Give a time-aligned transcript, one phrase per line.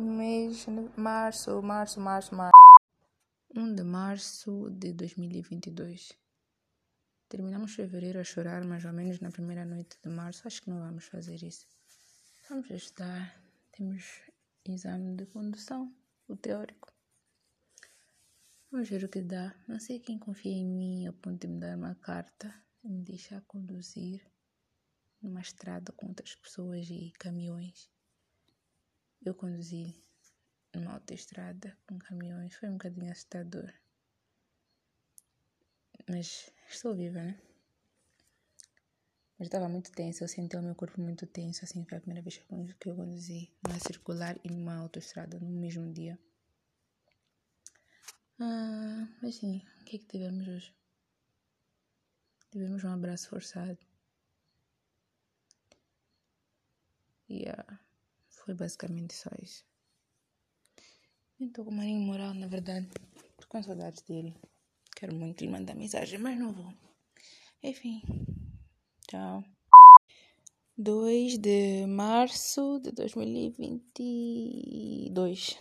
[0.00, 2.52] mês de março, março, março, março.
[3.54, 6.12] 1 de março de 2022.
[7.28, 10.46] Terminamos fevereiro a chorar, mais ou menos na primeira noite de março.
[10.46, 11.66] Acho que não vamos fazer isso.
[12.48, 13.42] Vamos estudar.
[13.72, 14.22] Temos
[14.64, 15.92] exame de condução,
[16.28, 16.92] o teórico.
[18.70, 19.54] Vamos ver o que dá.
[19.66, 22.54] Não sei quem confia em mim a ponto de me dar uma carta
[22.84, 24.24] e me deixar conduzir
[25.20, 27.90] numa estrada com outras pessoas e caminhões.
[29.24, 29.94] Eu conduzi
[30.74, 32.54] numa autoestrada com caminhões.
[32.54, 33.72] Foi um bocadinho assustador.
[36.08, 37.38] Mas estou viva, né?
[39.38, 42.22] Mas estava muito tenso, eu senti o meu corpo muito tenso, assim, foi a primeira
[42.22, 42.42] vez
[42.80, 46.18] que eu conduzi numa circular e numa autoestrada no mesmo dia.
[48.40, 50.74] Ah, mas sim, o que é que tivemos hoje?
[52.50, 53.78] Tivemos um abraço forçado.
[57.30, 57.78] Yeah,
[58.48, 59.62] foi basicamente só isso.
[61.38, 62.88] Estou com o marinho moral, na verdade.
[63.28, 64.34] Estou com saudades dele.
[64.96, 66.72] Quero muito lhe mandar mensagem, mas não vou.
[67.62, 68.00] Enfim,
[69.06, 69.44] tchau.
[70.78, 75.60] 2 de março de 2022.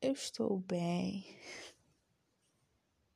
[0.00, 1.26] Eu estou bem.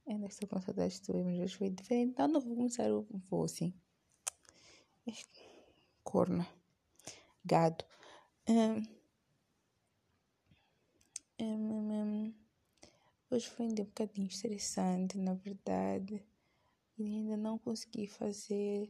[0.07, 2.11] Ainda estou com saudades de mas hoje foi diferente.
[2.11, 3.73] Então não vou começar o voo assim.
[6.03, 6.47] Corna.
[7.45, 7.85] Gado.
[8.49, 8.83] Um,
[11.41, 12.35] um,
[13.35, 16.25] Hoje foi um bocadinho estressante, na verdade.
[16.97, 18.89] E ainda não consegui fazer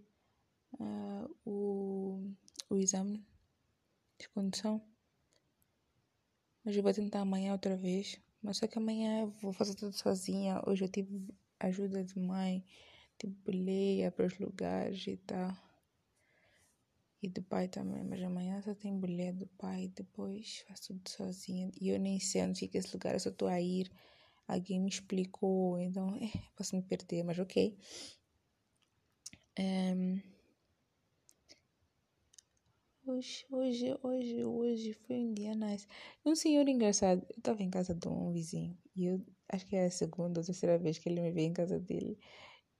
[0.74, 2.30] uh, o,
[2.68, 3.24] o exame
[4.18, 4.82] de condução.
[6.62, 8.20] Mas eu vou tentar amanhã outra vez.
[8.42, 10.62] Mas só que amanhã eu vou fazer tudo sozinha.
[10.66, 11.26] Hoje eu tive
[11.58, 12.62] ajuda de mãe,
[13.18, 15.56] tipo boleia para os lugares e tal.
[17.24, 19.90] E do pai também, mas amanhã só tem boleia do pai.
[19.96, 21.70] Depois faço tudo sozinha.
[21.80, 23.90] E eu nem sei onde fica esse lugar, eu só estou a ir.
[24.46, 27.78] Alguém me explicou, então é, posso me perder, mas ok.
[29.58, 30.20] Um,
[33.06, 35.86] hoje, hoje, hoje, hoje foi um dia nice.
[36.26, 39.86] Um senhor engraçado, eu estava em casa de um vizinho e eu acho que é
[39.86, 42.18] a segunda ou terceira vez que ele me veio em casa dele.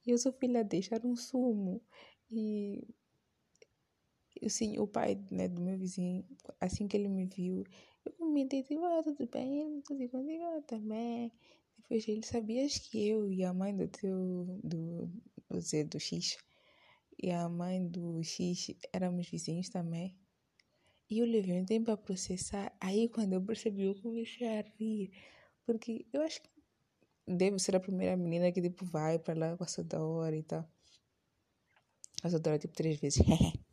[0.07, 1.81] E eu só fui lá deixar um sumo
[2.31, 2.87] e
[4.49, 6.25] sim, o pai né, do meu vizinho,
[6.61, 7.65] assim que ele me viu,
[8.05, 9.81] eu comentei, tipo, ah, tudo bem?
[9.83, 10.63] Tudo contigo?
[10.67, 11.33] Também.
[11.79, 15.11] Depois ele sabia que eu e a mãe do teu, do,
[15.51, 16.37] do Zé, do X,
[17.23, 20.17] e a mãe do X éramos vizinhos também.
[21.11, 22.73] E eu levei um tempo a processar.
[22.81, 25.11] Aí, quando eu percebi, eu comecei a rir.
[25.67, 26.51] Porque eu acho que
[27.27, 30.69] devo ser a primeira menina que, tipo, vai para lá com a hora e tal.
[32.23, 33.23] A sua hora, tipo, três vezes.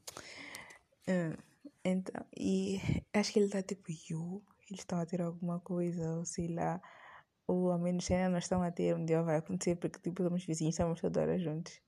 [1.08, 1.36] Hum,
[1.84, 2.80] então, e
[3.14, 6.82] acho que ele está tipo, eu, eles estão a ter alguma coisa, ou sei lá,
[7.48, 10.46] ou ao menos ainda não estão a ter, um dia vai acontecer, porque tipo, somos
[10.46, 11.82] vizinhos, estamos toda hora juntos.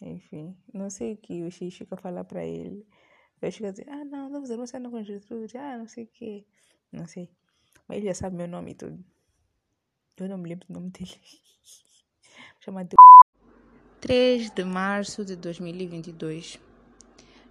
[0.00, 2.86] Enfim, não sei o que o X fica a falar para ele.
[3.40, 6.04] Eu fico a dizer, ah não, não fazer uma cena com Jesus, ah não sei
[6.04, 6.46] o que,
[6.92, 7.30] não sei.
[7.88, 9.04] Mas ele já sabe meu nome e tudo.
[10.16, 11.10] Eu não me lembro do nome dele.
[12.60, 12.96] Chama de
[14.00, 16.58] 3 de março de 2022.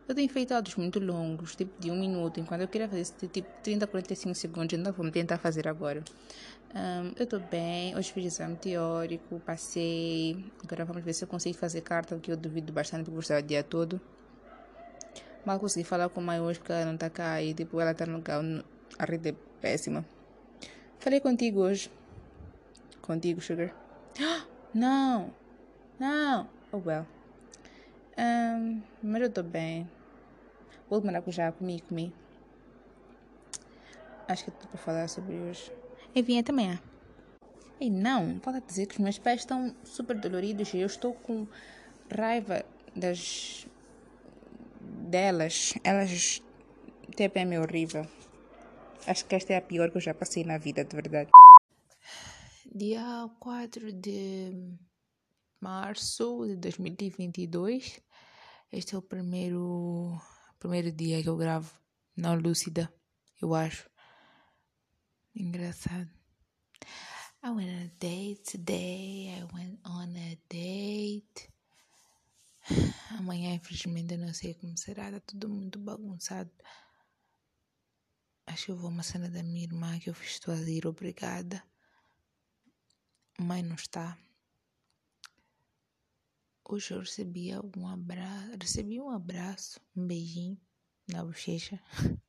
[0.07, 3.47] Eu tenho feito áudios muito longos, tipo de um minuto, enquanto eu queria fazer tipo
[3.63, 6.03] 30, 45 segundos, então vamos tentar fazer agora.
[6.75, 10.43] Um, eu estou bem, hoje fiz exame teórico, passei.
[10.63, 13.41] Agora vamos ver se eu consigo fazer carta, que eu duvido bastante porque eu o
[13.41, 14.01] dia todo.
[15.45, 17.91] Mal consegui falar com a mãe hoje porque ela não está cá e tipo, ela
[17.91, 18.63] está no carro,
[18.99, 20.03] a rede é péssima.
[20.99, 21.89] Falei contigo hoje.
[23.01, 23.73] Contigo, Sugar.
[24.73, 25.31] Não!
[25.99, 26.49] Não!
[26.71, 27.05] Oh well.
[28.17, 29.89] Um, mas eu estou bem.
[30.89, 32.13] Vou de maracujá, comi, comi.
[34.27, 35.71] Acho que é tudo para falar sobre hoje.
[36.15, 36.79] Enfim, até amanhã.
[37.79, 41.47] E não, pode dizer que os meus pés estão super doloridos e eu estou com
[42.09, 42.63] raiva
[42.95, 43.67] das
[44.79, 45.73] delas.
[45.83, 46.41] Elas
[47.15, 48.07] TPM é horrível.
[49.05, 51.29] Acho que esta é a pior que eu já passei na vida, de verdade.
[52.73, 54.51] Dia 4 de
[55.61, 58.01] março de 2022.
[58.75, 60.19] Este é o primeiro,
[60.57, 61.71] primeiro dia que eu gravo
[62.17, 62.91] não lúcida,
[63.39, 63.87] eu acho.
[65.35, 66.09] Engraçado.
[67.43, 69.29] I went on a date today.
[69.29, 71.53] I went on a date.
[73.19, 75.11] Amanhã, infelizmente, eu não sei como será.
[75.11, 76.51] Tá tudo muito bagunçado.
[78.47, 81.63] Acho que eu vou uma cena da minha irmã que eu fiz ir obrigada.
[83.39, 84.17] Mãe não está.
[86.65, 90.57] Hoje eu recebi um abraço, recebi um abraço, um beijinho
[91.07, 91.79] na bochecha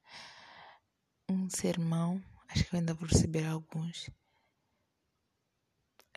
[1.31, 2.23] um sermão.
[2.49, 4.11] Acho que eu ainda vou receber alguns.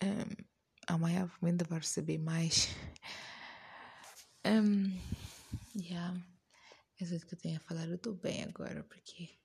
[0.04, 0.46] Um,
[0.88, 2.70] amanhã ainda vou receber mais.
[4.46, 5.00] Um,
[5.76, 6.20] yeah.
[7.00, 7.88] É que eu tenho a falar.
[7.88, 9.38] Eu tô bem agora porque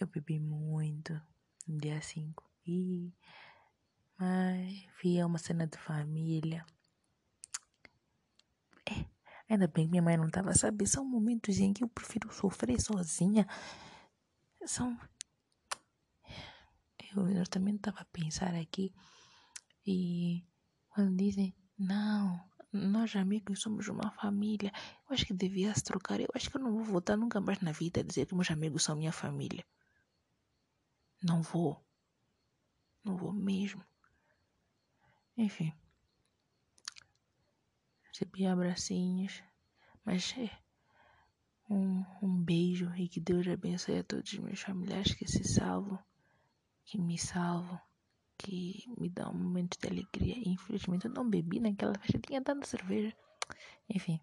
[0.00, 1.20] eu bebi muito
[1.66, 2.42] no dia 5.
[2.66, 3.12] E
[4.18, 6.66] mas via uma cena de família.
[8.84, 9.04] É,
[9.48, 10.86] ainda bem que minha mãe não estava, sabe?
[10.86, 13.46] São momentos em que eu prefiro sofrer sozinha.
[14.66, 14.98] São
[17.16, 18.92] eu, eu também estava a pensar aqui
[19.86, 20.44] e
[20.90, 24.72] quando dizem, não, nós amigos somos uma família,
[25.08, 26.20] eu acho que devia se trocar.
[26.20, 28.50] Eu acho que eu não vou voltar nunca mais na vida a dizer que meus
[28.50, 29.64] amigos são minha família.
[31.22, 31.82] Não vou.
[33.04, 33.82] Não vou mesmo.
[35.36, 35.72] Enfim.
[38.08, 39.42] Recebi abracinhos,
[40.04, 40.67] mas é.
[41.70, 45.98] Um, um beijo e que Deus abençoe a todos os meus familiares que se salvam
[46.88, 47.78] que me salvam,
[48.38, 50.36] que me dão um momento de alegria.
[50.46, 53.14] Infelizmente eu não bebi naquela festa, tinha tanta cerveja.
[53.90, 54.18] Enfim.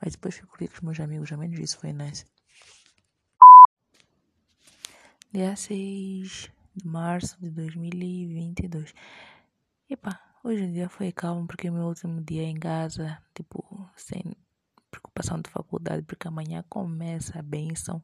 [0.00, 2.24] Mas depois fico com os meus amigos, ao menos isso foi nice.
[5.30, 8.94] Dia 6 de março de 2022.
[9.90, 14.22] Epa, hoje o dia foi calmo porque meu último dia em casa, tipo, sem
[15.12, 18.02] preocupação de faculdade, porque amanhã começa a benção.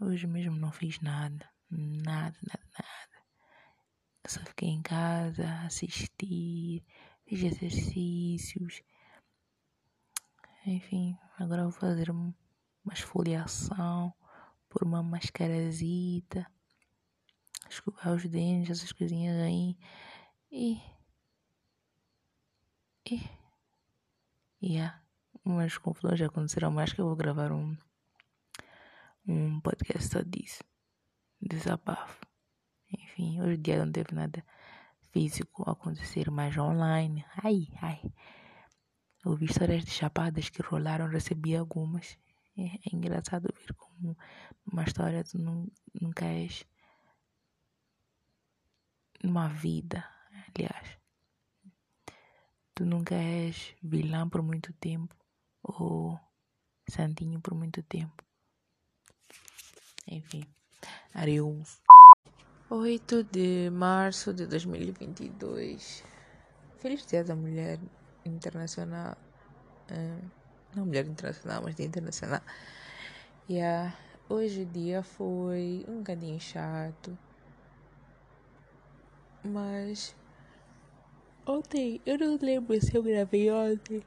[0.00, 3.24] Hoje mesmo não fiz nada, nada, nada, nada.
[4.26, 6.84] Só fiquei em casa, assisti,
[7.26, 8.82] fiz exercícios.
[10.66, 12.34] Enfim, agora vou fazer uma
[12.92, 14.12] esfoliação
[14.68, 16.46] por uma mascarazita,
[17.70, 19.78] escovar os dentes, essas coisinhas aí.
[20.52, 20.78] E.
[23.10, 23.37] E.
[24.62, 25.00] Yeah,
[25.44, 27.76] umas confusões já aconteceram mais que eu vou gravar um
[29.26, 30.64] um podcast só disso.
[31.40, 32.26] Desabafo.
[32.92, 34.44] Enfim, hoje em dia não teve nada
[35.12, 37.24] físico acontecer, mas online.
[37.44, 38.00] Ai, ai.
[39.24, 42.18] Ouvi histórias de chapadas que rolaram, recebi algumas.
[42.56, 44.16] É, é engraçado ver como
[44.66, 46.64] uma história tu nunca és
[49.22, 50.04] numa vida,
[50.48, 50.97] aliás.
[52.78, 55.12] Tu nunca és vilã por muito tempo
[55.64, 56.16] ou
[56.88, 58.22] santinho por muito tempo.
[60.06, 60.46] Enfim,
[61.12, 61.82] adeus.
[62.70, 66.04] 8 de março de 2022.
[66.78, 67.80] Feliz Dia da Mulher
[68.24, 69.16] Internacional.
[69.90, 70.30] Uh,
[70.76, 72.42] não Mulher Internacional, mas Dia Internacional.
[73.50, 73.92] Yeah,
[74.28, 77.18] hoje o dia foi um bocadinho chato.
[79.42, 80.14] Mas
[81.48, 84.02] ontem, eu não lembro se eu gravei ontem.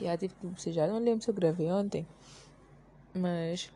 [0.00, 2.06] Yeah, tive que bocejar, não lembro se eu gravei ontem.
[3.14, 3.70] Mas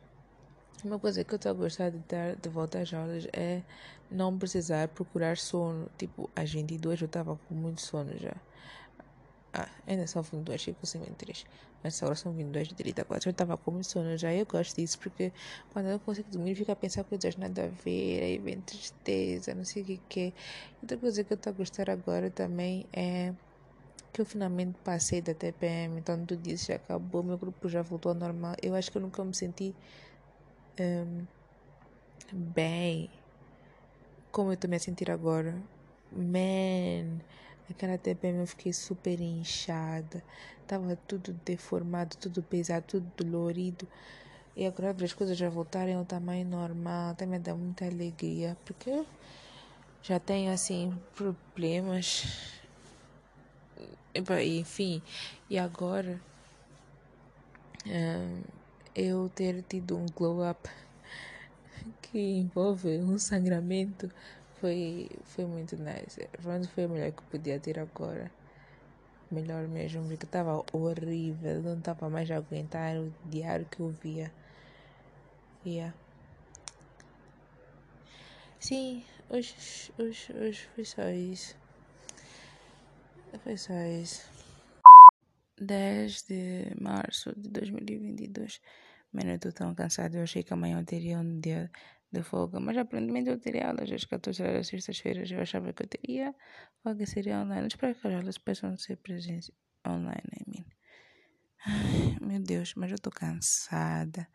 [0.85, 3.63] uma coisa que eu estou a gostar de dar de volta às aulas é
[4.11, 5.89] não precisar procurar sono.
[5.97, 8.35] Tipo, às 22 eu estava com muito sono já.
[9.53, 11.45] Ah, ainda são 22, fico sem 23.
[11.83, 13.29] Mas agora são 22 de 34.
[13.29, 14.33] Eu estava com muito sono já.
[14.33, 15.33] Eu gosto disso porque
[15.73, 18.23] quando eu consigo dormir, fico a pensar coisas nada a ver.
[18.23, 20.33] Aí vem tristeza, não sei o que que é.
[20.83, 23.33] Outra coisa que eu estou a gostar agora também é
[24.13, 28.11] que eu finalmente passei da TPM, então tudo isso já acabou, meu grupo já voltou
[28.11, 28.55] ao normal.
[28.63, 29.75] Eu acho que eu nunca me senti
[30.81, 31.27] um,
[32.33, 33.11] bem
[34.33, 35.55] como eu estou me a sentir agora.
[36.13, 37.21] Man,
[37.71, 40.23] aquela TPM eu fiquei super inchada,
[40.67, 43.87] tava tudo deformado, tudo pesado, tudo dolorido.
[44.57, 48.91] E agora as coisas já voltarem ao tamanho normal, até me dá muita alegria, porque
[48.91, 49.07] eu
[50.03, 52.25] já tenho assim problemas
[54.45, 55.01] enfim,
[55.49, 56.21] e agora
[58.95, 60.69] eu ter tido um glow up
[62.03, 64.11] que envolve um sangramento
[64.61, 66.29] foi, foi muito nice.
[66.43, 68.31] Pronto, foi o melhor que podia ter agora.
[69.31, 74.33] Melhor mesmo, porque estava horrível, não estava mais a aguentar o diário que eu via.
[75.67, 75.95] Yeah.
[78.59, 79.55] Sim, hoje,
[79.99, 81.57] hoje, hoje foi só isso.
[83.45, 84.29] Foi só isso.
[85.61, 88.61] 10 de março de 2022.
[89.13, 90.17] Mano, eu estou tão cansado.
[90.17, 91.71] Eu achei que amanhã eu teria um dia
[92.11, 95.31] de folga, mas aparentemente eu teria aulas às 14 horas das sextas-feiras.
[95.31, 96.35] Eu achava que eu teria,
[96.83, 97.69] folga seria online.
[97.69, 99.51] espero que as aulas possam ser presenciais
[99.87, 100.65] online, I mean.
[101.67, 104.29] Ai, meu Deus, mas eu estou cansada.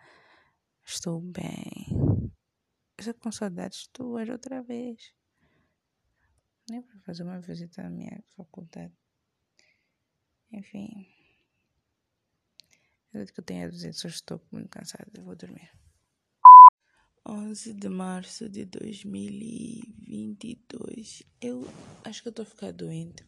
[0.86, 2.32] Estou bem.
[3.00, 5.14] Estou com saudades tuas outra vez.
[6.70, 8.94] Nem para fazer uma visita à minha faculdade.
[10.52, 11.08] Enfim.
[13.14, 15.12] Eu que eu tenho a dizer, só estou muito cansada.
[15.22, 15.72] Vou dormir.
[17.26, 21.24] 11 de março de 2022.
[21.40, 21.66] Eu
[22.04, 23.26] acho que eu estou ficando doente.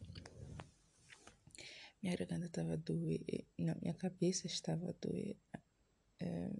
[2.02, 3.46] Minha garganta estava doer.
[3.58, 5.34] Não, minha cabeça estava doer.
[6.20, 6.50] É,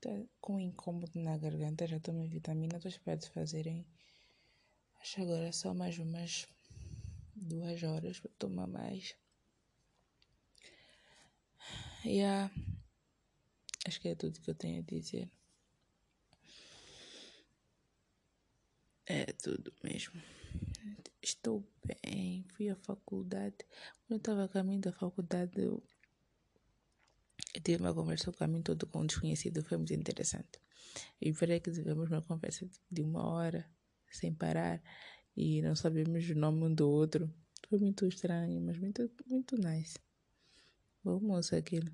[0.00, 0.10] tá
[0.40, 1.88] com incômodo na garganta.
[1.88, 2.76] Já tomei vitamina.
[2.76, 3.84] Estou esperando fazerem.
[5.00, 6.46] Acho agora só mais umas
[7.34, 9.16] duas horas para tomar mais.
[12.04, 12.48] E yeah.
[13.86, 15.28] acho que é tudo que eu tenho a dizer.
[19.06, 20.20] É tudo mesmo.
[21.20, 22.44] Estou bem.
[22.54, 23.56] Fui à faculdade.
[24.06, 25.82] Quando eu estava a caminho da faculdade, eu,
[27.54, 29.62] eu tive uma conversa o caminho todo com um desconhecido.
[29.64, 30.60] Foi muito interessante.
[31.20, 33.68] E verei que tivemos uma conversa de uma hora,
[34.10, 34.82] sem parar.
[35.36, 37.32] E não sabemos o nome um do outro.
[37.68, 39.98] Foi muito estranho, mas muito, muito nice.
[41.02, 41.90] Bom moço aquilo.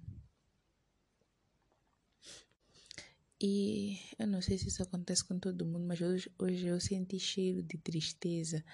[3.41, 7.21] E eu não sei se isso acontece com todo mundo, mas hoje, hoje eu senti
[7.21, 8.65] cheiro de tristeza.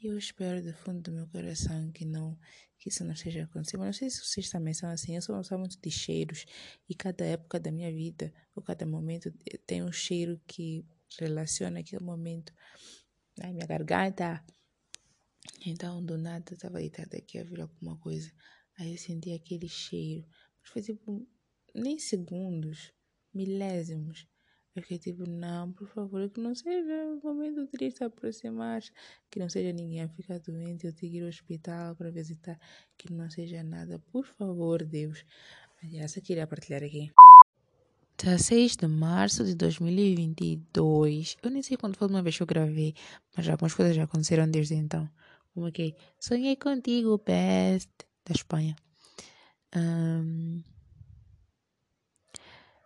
[0.00, 2.38] E eu espero do fundo do meu coração que não
[2.78, 3.80] que isso não esteja acontecendo.
[3.80, 5.16] Mas não sei se vocês também são assim.
[5.16, 6.44] Eu sou, sou muito de cheiros.
[6.88, 9.32] E cada época da minha vida, ou cada momento,
[9.66, 10.84] tem um cheiro que
[11.18, 12.52] relaciona aquele momento.
[13.38, 14.44] na minha garganta.
[15.64, 18.30] Então, do nada, estava deitada aqui a ver alguma coisa.
[18.78, 20.26] Aí eu senti aquele cheiro.
[20.60, 21.26] Mas foi tipo,
[21.74, 22.92] nem segundos
[23.36, 24.26] milésimos.
[24.74, 28.82] Eu fiquei tipo, não, por favor, que não seja um momento triste aproximar,
[29.30, 32.58] que não seja ninguém a ficar doente, eu tenho que ir ao hospital para visitar,
[32.98, 35.24] que não seja nada, por favor, Deus.
[35.82, 37.10] Aliás, eu queria partilhar aqui.
[38.18, 41.36] 16 de março de 2022.
[41.42, 42.94] Eu nem sei quando foi uma vez que eu gravei,
[43.34, 45.08] mas algumas coisas já aconteceram desde então.
[45.54, 47.88] Como que sonhei contigo, best,
[48.26, 48.76] da Espanha.
[49.74, 50.62] Um,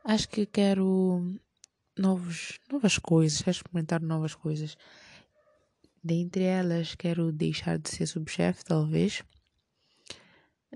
[0.05, 1.39] Acho que quero
[1.97, 4.77] novos, novas coisas, quero experimentar novas coisas.
[6.03, 9.23] Dentre elas, quero deixar de ser subchefe, talvez.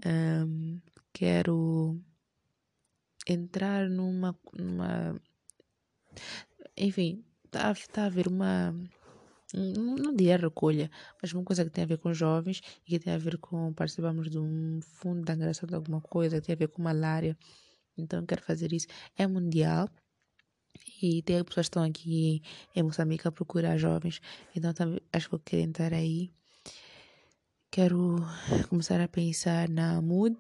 [0.05, 0.81] Um,
[1.13, 1.99] quero
[3.27, 5.19] entrar numa, numa.
[6.77, 8.75] Enfim, está tá a haver uma.
[9.55, 10.91] Não diria recolha,
[11.23, 13.73] mas uma coisa que tem a ver com jovens e que tem a ver com
[13.73, 17.39] participamos de um fundo de angariação de alguma coisa, que tem a ver com malária.
[17.97, 18.87] Então quero fazer isso.
[19.17, 19.89] É mundial.
[21.03, 22.43] E tem pessoas que estão aqui
[22.75, 24.21] em Moçambique a procurar jovens.
[24.55, 26.31] Então também, acho que eu quero entrar aí.
[27.71, 28.17] Quero
[28.69, 30.39] começar a pensar na mood.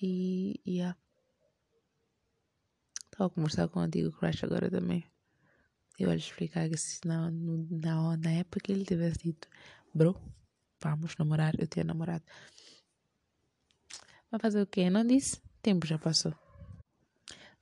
[0.00, 0.96] E, yeah.
[3.04, 5.04] Estava a conversar com o antigo crush agora também.
[5.98, 9.48] Eu ia explicar que se na, na, na época ele tivesse dito,
[9.94, 10.14] bro,
[10.82, 12.22] vamos namorar, eu tinha namorado.
[14.30, 14.90] Vai fazer o quê?
[14.90, 15.40] Não disse?
[15.62, 16.34] Tempo já passou.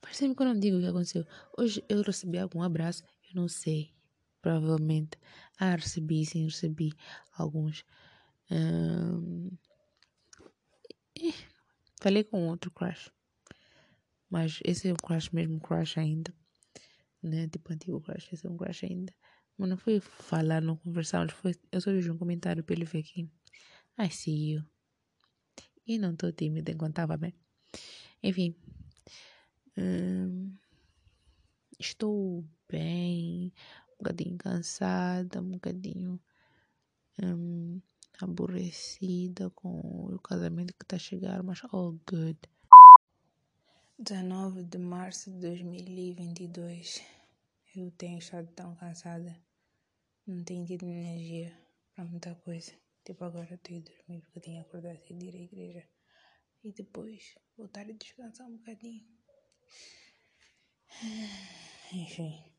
[0.01, 1.25] Faz sempre que eu não digo o que aconteceu.
[1.57, 3.93] Hoje eu recebi algum abraço, eu não sei.
[4.41, 5.17] Provavelmente.
[5.57, 6.93] Ah, recebi, sim, recebi
[7.35, 7.83] alguns.
[11.99, 13.11] Falei com outro crush.
[14.29, 16.33] Mas esse é um crush mesmo, crush ainda.
[17.23, 17.47] Né?
[17.47, 19.13] Tipo antigo crush, esse é um crush ainda.
[19.57, 22.99] Mas não foi falar, não conversar, foi, eu só vi um comentário para ele ver
[22.99, 23.29] aqui.
[23.97, 24.74] I see you.
[25.87, 27.33] E não estou tímida enquanto estava bem.
[28.23, 28.55] Enfim.
[29.77, 30.55] Hum,
[31.79, 33.53] estou bem,
[33.93, 36.19] um bocadinho cansada, um bocadinho
[37.21, 37.81] hum,
[38.19, 39.79] aborrecida com
[40.13, 42.39] o casamento que está a chegar, mas all good.
[43.99, 47.01] 19 de março de 2022.
[47.75, 49.37] Eu tenho estado tão cansada.
[50.25, 51.57] Não tenho tido energia
[51.93, 52.71] para muita coisa.
[53.05, 55.87] Tipo, agora tenho dormir porque eu tinha acordado e ir à igreja.
[56.63, 59.07] E depois voltar a descansar um bocadinho.
[61.93, 62.51] Enfim.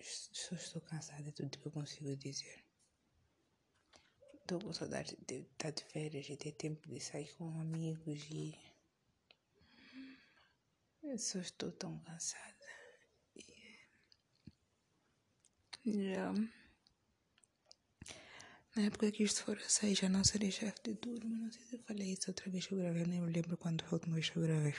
[0.00, 2.64] Só estou cansada, é tudo que eu consigo dizer.
[4.34, 8.54] Estou com saudade de estar de férias e ter tempo de sair com amigos e.
[11.02, 12.66] Eu só estou tão cansada.
[15.84, 16.32] Já.
[18.76, 21.36] Na época que isto for a já não serei chefe de turma.
[21.38, 23.84] Não sei se eu falei isso outra vez que eu gravei, nem me lembro quando
[23.84, 24.74] foi a última vez que eu gravei.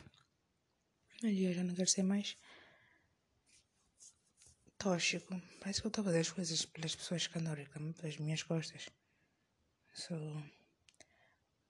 [1.24, 2.36] Hoje eu já não quero ser mais
[4.78, 5.42] tóxico.
[5.62, 7.56] Parece que eu estou a fazer as coisas pelas pessoas que andam
[7.94, 8.90] pelas minhas costas.
[9.94, 10.14] So,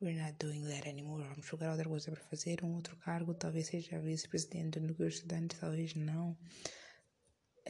[0.02, 1.24] we're not doing that anymore.
[1.28, 5.56] Vamos jogar outra coisa para fazer, um outro cargo, talvez seja vice-presidente do núcleo estudante,
[5.58, 6.36] talvez não.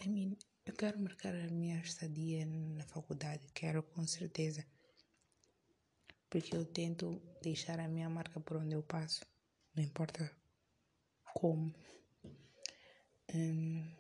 [0.02, 4.66] I mean, eu quero marcar a minha estadia na faculdade, quero com certeza.
[6.30, 9.26] Porque eu tento deixar a minha marca por onde eu passo,
[9.76, 10.30] não importa
[11.34, 11.74] como.
[13.34, 13.96] Um,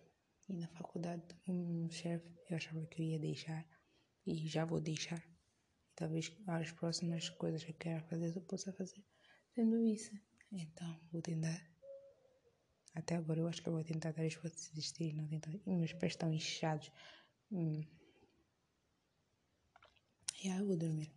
[0.48, 3.66] e na faculdade, um chefe, eu achava que eu ia deixar
[4.26, 5.24] e já vou deixar.
[5.96, 9.04] Talvez as próximas coisas que eu quero fazer eu possa fazer
[9.56, 10.12] tendo isso.
[10.52, 11.75] Então, vou tentar.
[12.96, 15.52] Até agora eu acho que eu vou tentar dar esforço de desistir, não tentar.
[15.66, 16.90] Meus pés estão inchados.
[17.52, 17.84] Hum.
[20.42, 21.12] E yeah, eu vou dormir.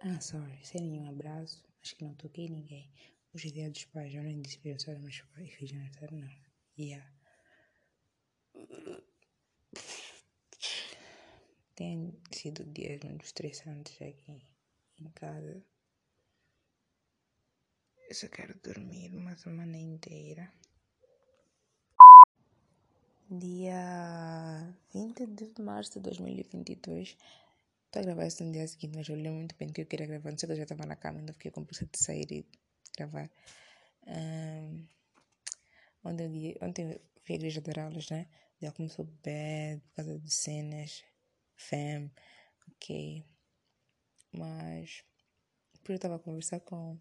[0.00, 1.62] Ah, sorry, sem nenhum abraço.
[1.82, 2.90] Acho que não toquei ninguém.
[3.34, 4.58] Hoje é dia dos pais, eu nem disse
[5.00, 6.50] mas pais fiz aniversário, não.
[6.78, 7.12] Yeah.
[11.74, 14.46] Tem sido dias muito estressantes aqui
[14.98, 15.64] em casa.
[18.10, 20.52] Eu só quero dormir uma semana inteira.
[23.30, 27.16] Dia 20 de março de 2022.
[27.86, 30.08] Estou a gravar isso no dia seguinte, mas eu lembro muito bem que eu queria
[30.08, 30.32] gravar.
[30.32, 32.44] Não sei que eu já estava na cama, ainda fiquei com preguiça de sair e
[32.98, 33.30] gravar.
[34.08, 34.88] Um,
[36.02, 38.26] ontem, ontem fui à igreja dar aulas, né?
[38.60, 41.04] Já começou bad por causa de cenas,
[41.54, 42.10] fam,
[42.72, 43.24] ok.
[44.32, 45.04] Mas,
[45.84, 46.98] por eu estava a conversar com.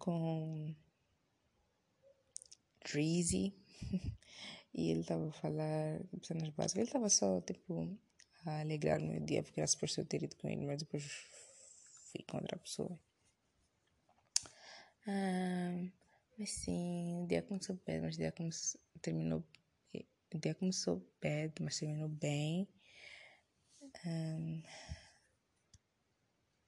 [0.00, 0.74] Com.
[2.84, 3.54] Dreezy.
[4.74, 6.76] e ele estava a falar de cenas básicas.
[6.76, 7.96] Ele estava só, tipo,
[8.44, 11.04] a alegrar o meu dia, porque era suposto eu ter ido com ele, mas depois
[12.10, 12.98] fui com outra pessoa.
[15.06, 15.90] Ah,
[16.38, 19.44] mas sim, o dia começou bem, mas o dia começou, terminou.
[20.32, 22.68] O dia começou bad, mas terminou bem.
[24.06, 24.62] Um,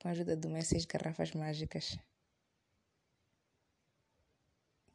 [0.01, 1.97] com a ajuda de umas seis garrafas mágicas.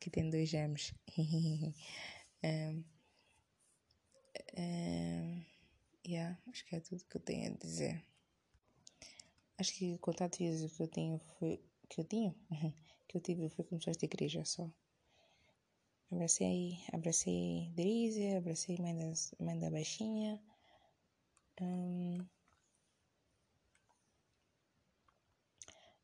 [0.08, 0.94] Que tem dois gêmeos.
[2.42, 2.84] um,
[4.58, 5.46] um,
[6.08, 8.02] yeah, acho que é tudo que eu tenho a dizer.
[9.58, 11.62] Acho que o contato físico que eu tenho foi.
[11.90, 12.34] Que eu tinha?
[13.10, 14.72] que eu tive foi com pessoas de igreja só.
[16.10, 20.42] Abracei, abracei Drizzy, abracei mãe, das, mãe da baixinha.
[21.60, 22.26] Um,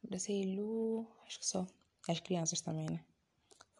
[0.04, 1.66] abracei Lu, acho que só.
[2.10, 3.06] As crianças também, né?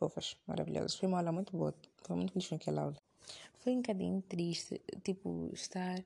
[0.04, 0.96] Fofas, maravilhosas.
[0.96, 1.74] Foi uma aula muito boa.
[2.02, 2.98] Foi muito feliz naquela aula.
[3.60, 6.04] Foi um bocadinho triste, tipo, estar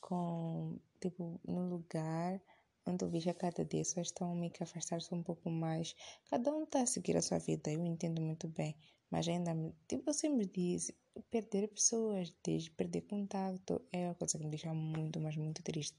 [0.00, 2.40] com, tipo, no lugar
[2.84, 5.94] onde eu vejo a cada dia só estão meio afastar-se um pouco mais.
[6.28, 8.74] Cada um está a seguir a sua vida, eu entendo muito bem.
[9.08, 9.52] Mas ainda,
[9.86, 10.92] tipo, eu sempre disse,
[11.30, 15.96] perder pessoas, desde perder contato, é uma coisa que me deixa muito, mas muito triste.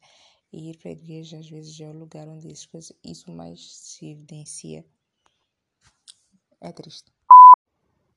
[0.52, 2.67] E ir para a igreja, às vezes, é o lugar onde isso,
[3.02, 4.86] isso mais se evidencia.
[6.63, 7.12] É triste.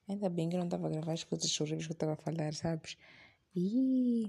[0.08, 2.16] Ainda bem que eu não estava a gravar as coisas horríveis que eu estava a
[2.16, 2.96] falar, sabes?
[3.54, 4.26] E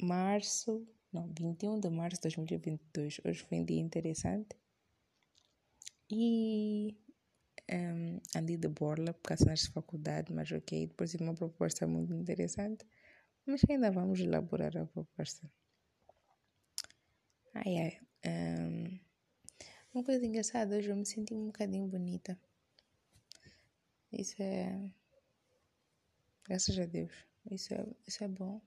[0.00, 3.20] março, não, 21 de março de 2022.
[3.24, 4.56] Hoje foi um dia interessante.
[6.10, 6.96] E
[7.78, 12.12] um, andei de borla por causa das faculdade, mas ok, depois tive uma proposta muito
[12.14, 12.84] interessante,
[13.46, 15.44] mas ainda vamos elaborar a proposta.
[17.60, 17.92] Ai ai,
[18.32, 19.00] um,
[19.94, 22.38] uma coisa engraçada, hoje eu me senti um bocadinho bonita.
[24.12, 24.90] Isso é.
[26.44, 27.12] Graças a Deus.
[27.50, 28.60] Isso é, isso é bom.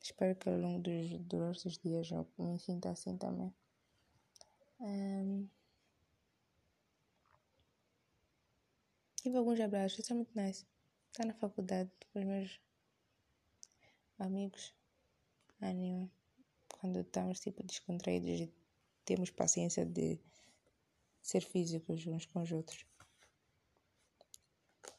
[0.00, 3.54] Espero que ao longo dos, dos dias eu me sinta assim também.
[4.80, 5.48] Um,
[9.22, 10.66] Tive alguns abraços, isso é muito nice.
[11.12, 12.60] Está na faculdade os meus
[14.18, 14.74] amigos.
[15.60, 16.10] Anima.
[16.80, 18.52] Quando estamos tipo descontraídos e
[19.04, 20.18] temos paciência de
[21.22, 22.84] ser físicos uns com os outros.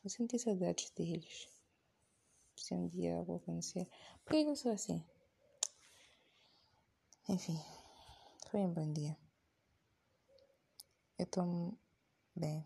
[0.04, 1.48] Eu senti saudades deles.
[2.58, 3.88] Se um dia algo acontecer.
[4.26, 5.02] Por que eu sou assim?
[7.30, 7.58] Enfim,
[8.52, 9.18] foi um bom dia.
[11.18, 11.78] Eu estou
[12.36, 12.66] bem.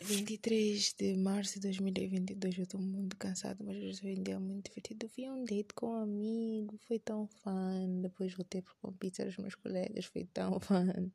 [0.00, 4.68] 23 de março de 2022, eu estou muito cansada, mas hoje foi um dia muito
[4.68, 5.08] divertido.
[5.08, 8.02] fui a um date com um amigo, foi tão fun.
[8.02, 11.10] Depois voltei para com pizza dos meus colegas, foi tão fun.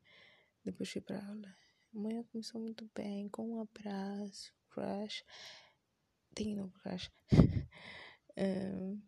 [0.64, 1.54] Depois fui para aula.
[1.98, 5.24] Amanhã começou muito bem, com um abraço, crush.
[6.32, 7.10] Tenho novo crush.
[8.38, 9.02] um,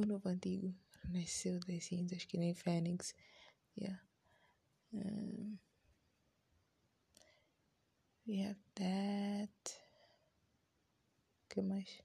[0.00, 3.16] o novo antigo renasceu das cinzas que nem Fênix.
[3.76, 4.00] Yeah.
[4.92, 5.58] Um,
[8.28, 9.80] we have that.
[11.42, 12.00] O que mais?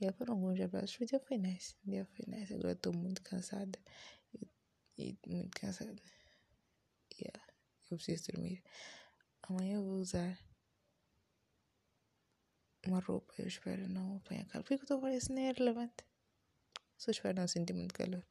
[0.00, 1.00] E foram alguns abraços.
[1.00, 1.38] O dia foi.
[1.38, 2.54] O dia foi nice.
[2.54, 3.76] Agora estou muito cansada.
[4.32, 4.48] E,
[4.96, 6.00] e muito cansada.
[7.20, 7.53] Yeah.
[7.90, 8.62] Eu preciso dormir.
[9.42, 10.38] Amanhã eu vou usar
[12.86, 13.34] uma roupa.
[13.38, 14.64] Eu espero não apanhar calor.
[14.64, 16.04] Por que eu estou parecendo irrelevante?
[16.96, 18.24] Só espero não sentir muito calor.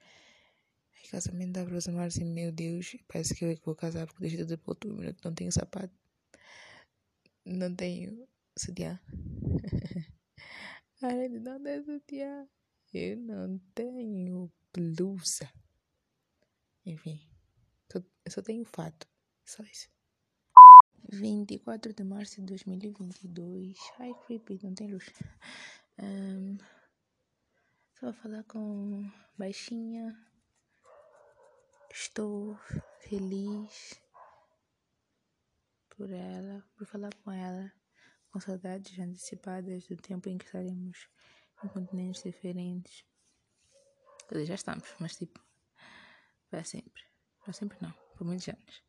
[1.03, 4.71] E casamento da aproximar assim, meu Deus, parece que eu vou casar porque tudo para
[4.71, 5.21] outro minuto.
[5.23, 5.93] Não tenho sapato.
[7.45, 8.99] Não tenho sutiã.
[11.01, 12.47] Além de não ter sutiã,
[12.93, 15.51] eu não tenho blusa.
[16.85, 17.19] Enfim,
[17.93, 19.12] eu só tenho fato.
[19.45, 19.89] Só isso.
[21.09, 23.77] 24 de março de 2022.
[23.99, 25.11] Ai, creepy, não tem luz.
[25.99, 26.57] Um,
[27.99, 30.17] só vou falar com baixinha.
[31.91, 32.57] Estou
[33.01, 34.01] feliz
[35.89, 37.71] por ela, por falar com ela,
[38.31, 41.07] com saudades antecipadas do tempo em que estaremos
[41.63, 43.05] em continentes diferentes.
[44.27, 45.39] Quer dizer, já estamos, mas tipo,
[46.49, 47.03] para sempre.
[47.43, 48.83] Para sempre não, por muitos anos.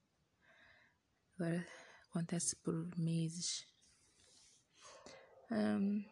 [1.44, 1.66] Agora
[2.09, 3.66] acontece por meses.
[5.50, 6.02] Um,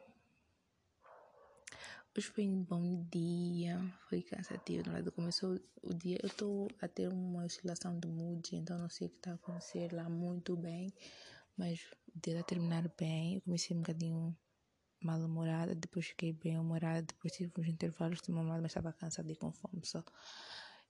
[2.15, 4.91] hoje foi um bom dia, foi cansativo.
[4.91, 6.19] Na começou o dia.
[6.23, 9.35] Eu estou a ter uma oscilação de mood, então não sei o que está a
[9.37, 10.93] acontecer lá muito bem.
[11.57, 11.81] Mas
[12.15, 13.37] está a terminar bem.
[13.37, 14.37] Eu comecei um bocadinho
[15.01, 19.37] mal-humorada, depois fiquei bem humorada, depois tive uns intervalos de uma mas estava cansada e
[19.37, 20.05] com fome só.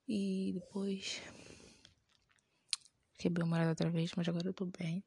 [0.09, 1.22] E depois
[3.12, 5.05] Fiquei bem humorada outra vez, mas agora eu tô bem.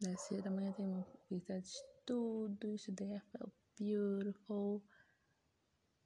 [0.00, 2.74] Da cedo, amanhã tem uma visita de estudo.
[2.74, 4.82] Estudei, felt beautiful.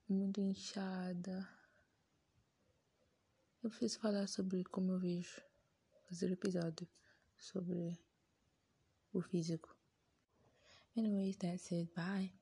[0.09, 1.49] Muito inchada.
[3.62, 5.40] Eu preciso falar sobre como eu vejo.
[6.09, 6.87] Fazer episódio
[7.37, 7.99] sobre
[9.12, 9.77] o físico.
[10.97, 11.90] Anyways, that's it.
[11.95, 12.33] Bye.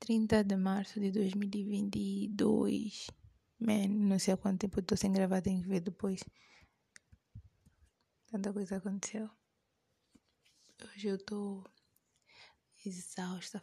[0.00, 3.08] 30 de março de 2022.
[3.60, 6.20] Man, não sei há quanto tempo tô sem gravar, tenho que ver depois.
[8.30, 9.28] Tanta coisa aconteceu.
[10.84, 11.64] Hoje eu tô
[12.84, 13.62] exausta.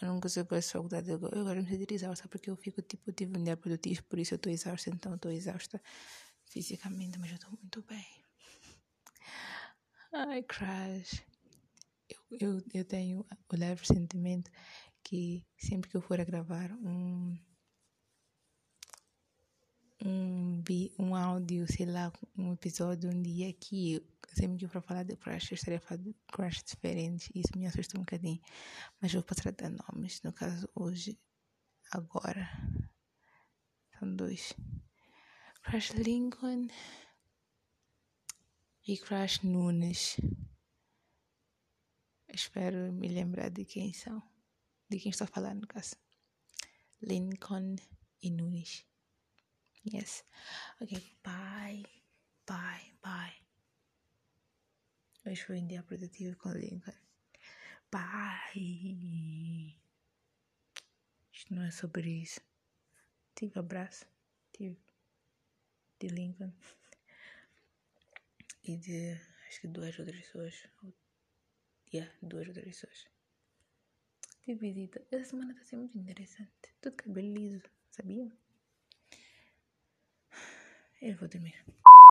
[0.00, 1.10] Eu nunca sei para essa faculdade.
[1.10, 4.34] Eu agora me sinto exausta porque eu fico tipo, tive um dia produtivo, por isso
[4.34, 4.90] eu tô exausta.
[4.90, 5.80] Então eu tô exausta
[6.46, 8.06] fisicamente, mas eu tô muito bem.
[10.12, 11.22] Ai, crash.
[12.08, 14.50] Eu, eu, eu tenho o leve sentimento
[15.02, 17.36] que sempre que eu for a gravar um
[20.04, 20.62] um,
[20.98, 24.04] um áudio, sei lá, um episódio um dia que eu,
[24.34, 27.30] sempre que eu for falar de crush, eu estaria falando de crush diferentes.
[27.34, 28.40] Isso me assusta um bocadinho.
[29.00, 30.20] Mas vou passar dar nomes.
[30.22, 31.18] No caso, hoje,
[31.90, 32.48] agora.
[33.98, 34.54] São dois.
[35.62, 36.68] Crush Lincoln
[38.86, 40.16] e Crush Nunes.
[42.28, 44.22] Espero me lembrar de quem são.
[44.88, 45.96] De quem estou falando, no caso.
[47.00, 47.76] Lincoln
[48.22, 48.84] e Nunes.
[49.92, 50.24] Yes.
[50.80, 51.84] Okay, bye.
[52.44, 52.92] Bye.
[53.02, 53.36] Bye.
[55.24, 56.92] Hoje foi um dia produtivo com Lincoln.
[57.92, 59.78] Bye.
[61.32, 62.40] Isto não é sobre isso.
[63.36, 64.04] Tive abraço.
[64.52, 64.76] Tive.
[66.00, 66.52] De Lincoln.
[68.64, 69.12] E de.
[69.46, 70.68] Acho que duas outras pessoas.
[71.94, 73.06] Yeah, duas outras pessoas.
[74.44, 75.06] Tive visita.
[75.12, 76.50] Essa semana está sendo muito interessante.
[76.80, 78.45] Tudo cabelo liso, sabia?
[81.00, 81.54] Eu vou dormir.